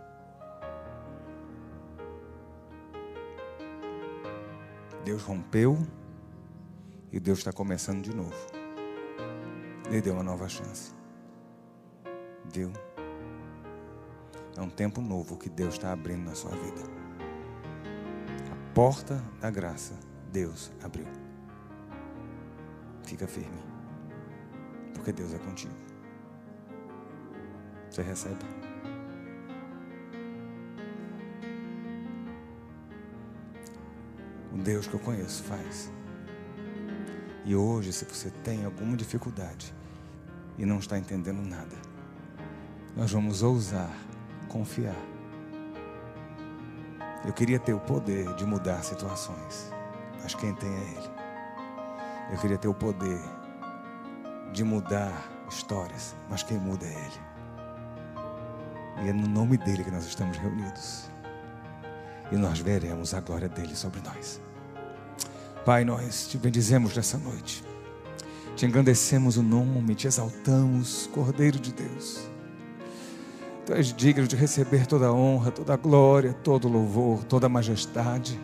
[5.04, 5.78] Deus rompeu
[7.12, 8.34] e Deus está começando de novo.
[9.86, 10.92] Ele deu uma nova chance.
[12.52, 12.72] Viu?
[14.56, 17.01] É um tempo novo que Deus está abrindo na sua vida.
[18.74, 19.92] Porta da graça,
[20.32, 21.06] Deus abriu.
[23.04, 23.62] Fica firme,
[24.94, 25.74] porque Deus é contigo.
[27.90, 28.42] Você recebe?
[34.54, 35.92] O Deus que eu conheço faz.
[37.44, 39.74] E hoje, se você tem alguma dificuldade
[40.56, 41.76] e não está entendendo nada,
[42.96, 43.94] nós vamos ousar
[44.48, 45.11] confiar.
[47.24, 49.72] Eu queria ter o poder de mudar situações,
[50.22, 51.10] mas quem tem é Ele.
[52.32, 53.20] Eu queria ter o poder
[54.52, 57.32] de mudar histórias, mas quem muda é Ele.
[59.04, 61.10] E é no nome dele que nós estamos reunidos.
[62.32, 64.40] E nós veremos a glória dele sobre nós.
[65.64, 67.62] Pai, nós te bendizemos nessa noite.
[68.56, 72.31] Te engrandecemos o nome, te exaltamos, Cordeiro de Deus.
[73.72, 77.46] Tu és digno de receber toda a honra, toda a glória, todo o louvor, toda
[77.46, 78.38] a majestade.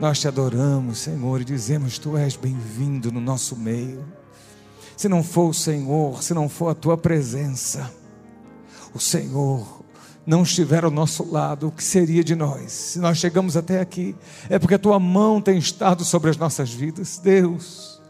[0.00, 4.02] Nós te adoramos, Senhor, e dizemos: Tu és bem-vindo no nosso meio.
[4.96, 7.92] Se não for o Senhor, se não for a tua presença,
[8.94, 9.84] o Senhor
[10.24, 12.72] não estiver ao nosso lado, o que seria de nós?
[12.72, 14.16] Se nós chegamos até aqui,
[14.48, 17.18] é porque a tua mão tem estado sobre as nossas vidas.
[17.18, 18.00] Deus,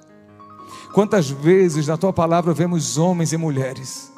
[0.94, 4.12] quantas vezes na tua palavra vemos homens e mulheres,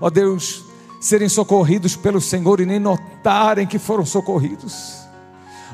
[0.00, 0.66] ó Deus,
[1.06, 5.06] serem socorridos pelo Senhor e nem notarem que foram socorridos.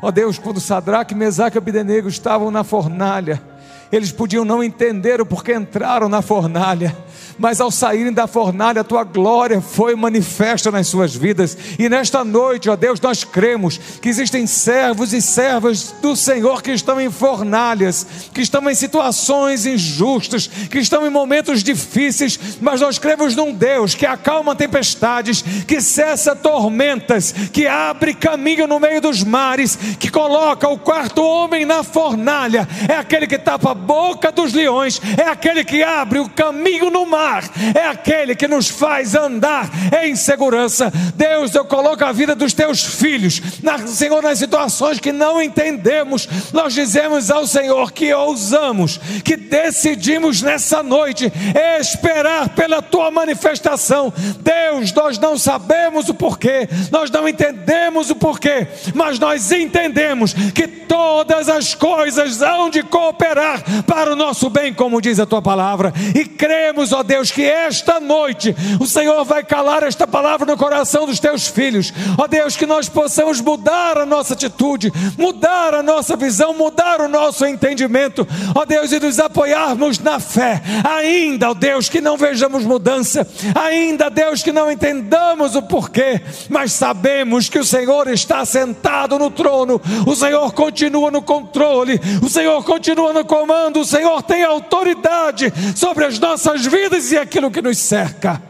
[0.02, 3.42] Ó Deus, quando Sadraque, Mesaque e Abdenego estavam na fornalha,
[3.90, 6.94] eles podiam não entender o porquê entraram na fornalha,
[7.38, 11.56] mas ao saírem da fornalha, a tua glória foi manifesta nas suas vidas.
[11.78, 16.70] E nesta noite, ó Deus, nós cremos que existem servos e servas do Senhor que
[16.70, 22.98] estão em fornalhas, que estão em situações injustas, que estão em momentos difíceis, mas nós
[22.98, 29.22] cremos num Deus que acalma tempestades, que cessa tormentas, que abre caminho no meio dos
[29.22, 34.52] mares, que coloca o quarto homem na fornalha, é aquele que tapa a boca dos
[34.52, 39.14] leões, é aquele que abre o caminho no mar mar, é aquele que nos faz
[39.14, 39.70] andar
[40.02, 40.92] em segurança.
[41.14, 46.28] Deus, eu coloco a vida dos teus filhos, na, Senhor, nas situações que não entendemos,
[46.52, 51.32] nós dizemos ao Senhor que ousamos, que decidimos nessa noite
[51.78, 54.12] esperar pela tua manifestação.
[54.40, 60.66] Deus, nós não sabemos o porquê, nós não entendemos o porquê, mas nós entendemos que
[60.66, 65.92] todas as coisas hão de cooperar para o nosso bem, como diz a tua palavra,
[66.14, 70.56] e cremos, ó Deus Deus, que esta noite o Senhor vai calar esta palavra no
[70.56, 71.92] coração dos teus filhos.
[72.16, 77.08] Ó Deus, que nós possamos mudar a nossa atitude, mudar a nossa visão, mudar o
[77.08, 78.26] nosso entendimento.
[78.54, 80.62] Ó Deus, e nos apoiarmos na fé.
[80.96, 83.28] Ainda, ó Deus, que não vejamos mudança.
[83.62, 89.30] Ainda, Deus, que não entendamos o porquê, mas sabemos que o Senhor está sentado no
[89.30, 89.78] trono.
[90.06, 92.00] O Senhor continua no controle.
[92.22, 93.80] O Senhor continua no comando.
[93.80, 98.40] O Senhor tem autoridade sobre as nossas vidas e aquilo que nos cerca.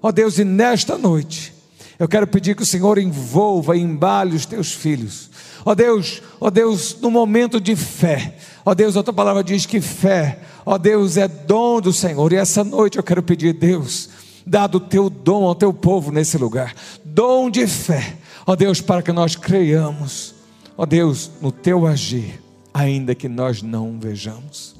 [0.00, 1.52] Ó oh Deus, e nesta noite,
[1.98, 5.28] eu quero pedir que o Senhor envolva e embale os teus filhos.
[5.64, 8.36] Ó oh Deus, ó oh Deus, no momento de fé.
[8.64, 12.32] Ó Deus, a tua palavra diz que fé, ó Deus, é dom do Senhor.
[12.32, 14.08] E essa noite eu quero pedir, Deus,
[14.46, 18.16] dado o teu dom ao teu povo nesse lugar, dom de fé.
[18.46, 20.34] Ó Deus, para que nós creiamos,
[20.76, 22.40] ó Deus, no teu agir,
[22.72, 24.76] ainda que nós não vejamos.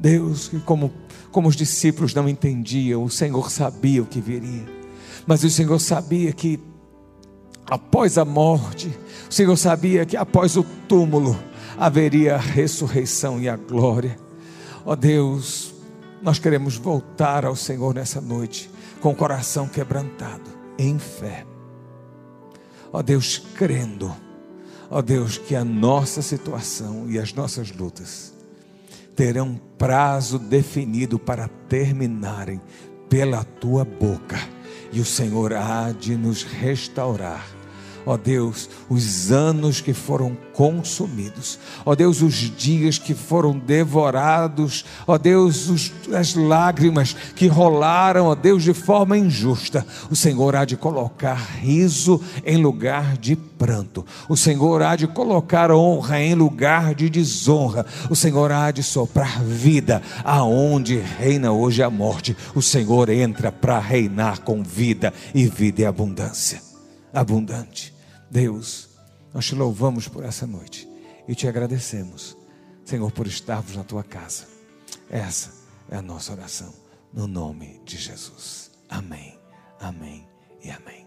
[0.00, 0.92] Deus, que como
[1.30, 4.66] como os discípulos não entendiam, o Senhor sabia o que viria.
[5.26, 6.58] Mas o Senhor sabia que
[7.66, 8.88] após a morte,
[9.28, 11.38] o Senhor sabia que após o túmulo
[11.76, 14.18] haveria a ressurreição e a glória.
[14.84, 15.74] Ó oh Deus,
[16.22, 18.70] nós queremos voltar ao Senhor nessa noite
[19.00, 21.46] com o coração quebrantado, em fé.
[22.90, 24.08] Ó oh Deus, crendo,
[24.90, 28.37] ó oh Deus, que a nossa situação e as nossas lutas
[29.18, 32.60] terão prazo definido para terminarem
[33.08, 34.38] pela tua boca,
[34.92, 37.57] e o Senhor há de nos restaurar.
[38.08, 45.18] Ó Deus, os anos que foram consumidos, ó Deus, os dias que foram devorados, ó
[45.18, 50.74] Deus, os, as lágrimas que rolaram, ó Deus, de forma injusta, o Senhor há de
[50.74, 57.10] colocar riso em lugar de pranto, o Senhor há de colocar honra em lugar de
[57.10, 63.52] desonra, o Senhor há de soprar vida aonde reina hoje a morte, o Senhor entra
[63.52, 66.62] para reinar com vida e vida e abundância.
[67.12, 67.97] Abundante.
[68.30, 68.90] Deus,
[69.32, 70.88] nós te louvamos por essa noite
[71.26, 72.36] e te agradecemos,
[72.84, 74.46] Senhor, por estarmos na tua casa.
[75.10, 75.52] Essa
[75.90, 76.72] é a nossa oração,
[77.12, 78.70] no nome de Jesus.
[78.88, 79.38] Amém,
[79.80, 80.26] amém
[80.62, 80.97] e amém.